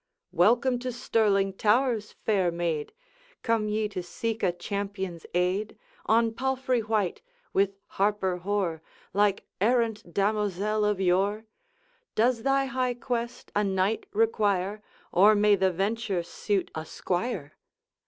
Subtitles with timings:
[0.31, 2.91] 'Welcome to Stirling towers, fair maid!
[3.43, 5.77] Come ye to seek a champion's aid,
[6.07, 7.21] On palfrey white,
[7.53, 8.81] with harper hoar,
[9.13, 11.45] Like errant damosel of yore?
[12.15, 17.53] Does thy high quest a knight require, Or may the venture suit a squire?'